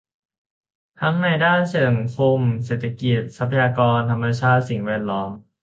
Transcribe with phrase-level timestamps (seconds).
[0.99, 5.31] ทั้งในด้านสังคมเศรษฐกิจ ทรัพยากรธรรมชาติ สิ่งแวดล้อม